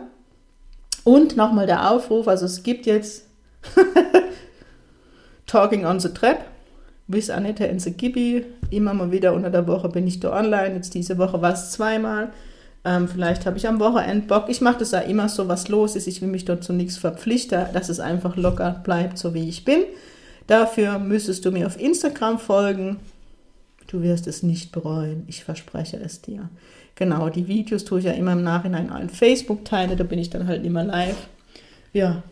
Und 1.04 1.36
nochmal 1.36 1.66
der 1.66 1.92
Aufruf, 1.92 2.30
also 2.30 2.46
es 2.46 2.64
gibt 2.64 2.86
jetzt 2.86 3.28
Talking 5.48 5.86
on 5.86 6.00
the 6.00 6.10
Trap 6.10 6.46
bis 7.08 7.30
Annette 7.30 7.66
in 7.66 7.80
the 7.80 7.92
Gibi. 7.92 8.46
Immer 8.70 8.94
mal 8.94 9.12
wieder 9.12 9.34
unter 9.34 9.50
der 9.50 9.68
Woche 9.68 9.90
bin 9.90 10.08
ich 10.08 10.22
da 10.22 10.32
online. 10.32 10.76
Jetzt 10.76 10.94
diese 10.94 11.18
Woche 11.18 11.42
war 11.42 11.52
es 11.52 11.72
zweimal. 11.72 12.32
Ähm, 12.84 13.08
vielleicht 13.08 13.46
habe 13.46 13.58
ich 13.58 13.68
am 13.68 13.80
Wochenende 13.80 14.28
Bock. 14.28 14.46
Ich 14.50 14.62
mache 14.62 14.80
das 14.80 14.92
ja 14.92 15.00
immer 15.00 15.30
so, 15.30 15.48
was 15.48 15.68
los 15.68 15.96
ist. 15.96 16.08
Ich 16.08 16.22
will 16.22 16.30
mich 16.30 16.46
dort 16.46 16.64
zu 16.64 16.74
nichts 16.74 16.98
verpflichten, 16.98 17.66
dass 17.74 17.90
es 17.90 18.00
einfach 18.00 18.36
locker 18.36 18.82
bleibt, 18.84 19.18
so 19.18 19.34
wie 19.34 19.48
ich 19.48 19.66
bin. 19.66 19.84
Dafür 20.48 20.98
müsstest 20.98 21.46
du 21.46 21.52
mir 21.52 21.68
auf 21.68 21.80
Instagram 21.80 22.40
folgen. 22.40 22.98
Du 23.88 24.02
wirst 24.02 24.26
es 24.26 24.42
nicht 24.42 24.72
bereuen. 24.72 25.24
Ich 25.28 25.44
verspreche 25.44 25.98
es 25.98 26.22
dir. 26.22 26.50
Genau, 26.96 27.30
die 27.30 27.48
Videos 27.48 27.86
tue 27.86 28.00
ich 28.00 28.06
ja 28.06 28.12
immer 28.12 28.34
im 28.34 28.44
Nachhinein 28.44 28.90
an 28.90 29.10
Facebook 29.10 29.64
teilen. 29.66 29.96
Da 29.98 30.04
bin 30.04 30.20
ich 30.20 30.30
dann 30.30 30.48
halt 30.48 30.66
immer 30.66 30.84
live. 30.84 31.28
Ja, 31.94 32.24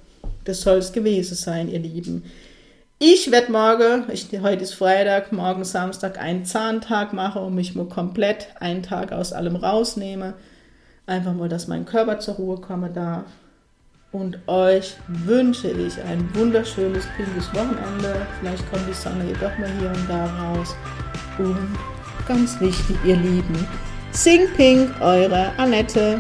das 0.46 0.62
soll 0.62 0.78
es 0.78 0.92
gewesen 0.92 1.36
sein, 1.36 1.70
ihr 1.70 1.80
Lieben. 1.80 2.24
Ich 3.02 3.32
werde 3.32 3.50
morgen, 3.50 4.12
ich, 4.12 4.28
heute 4.42 4.64
ist 4.64 4.74
Freitag, 4.74 5.32
morgen 5.32 5.64
Samstag 5.64 6.20
einen 6.20 6.44
Zahntag 6.44 7.14
machen 7.14 7.44
und 7.44 7.56
mich 7.56 7.74
mal 7.74 7.86
komplett 7.86 8.50
einen 8.60 8.84
Tag 8.84 9.14
aus 9.14 9.32
allem 9.32 9.56
rausnehme. 9.56 10.34
Einfach 11.06 11.34
mal, 11.34 11.48
dass 11.48 11.70
mein 11.70 11.86
Körper 11.86 12.20
zur 12.20 12.34
Ruhe 12.34 12.58
kommen 12.58 12.94
darf. 12.94 13.24
Und 14.12 14.40
euch 14.50 14.98
wünsche 15.08 15.70
ich 15.70 15.94
ein 16.02 16.28
wunderschönes, 16.36 17.06
pinkes 17.16 17.48
Wochenende. 17.54 18.28
Vielleicht 18.42 18.70
kommt 18.70 18.86
die 18.90 18.94
Sonne 18.94 19.24
jedoch 19.28 19.58
mal 19.58 19.72
hier 19.80 19.92
und 19.92 20.10
da 20.10 20.26
raus. 20.26 20.76
Und 21.38 21.78
ganz 22.28 22.60
wichtig, 22.60 22.98
ihr 23.06 23.16
Lieben, 23.16 23.66
Sing 24.12 24.42
Pink, 24.58 24.90
eure 25.00 25.54
Annette. 25.56 26.20